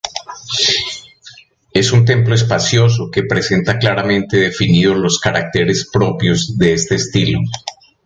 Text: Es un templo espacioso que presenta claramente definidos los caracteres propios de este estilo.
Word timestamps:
Es 1.73 1.91
un 1.91 2.05
templo 2.05 2.33
espacioso 2.33 3.11
que 3.11 3.21
presenta 3.21 3.77
claramente 3.77 4.37
definidos 4.37 4.97
los 4.97 5.19
caracteres 5.19 5.87
propios 5.93 6.57
de 6.57 6.73
este 6.73 6.95
estilo. 6.95 7.37